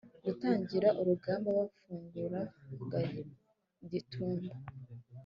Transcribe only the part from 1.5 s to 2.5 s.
bafungura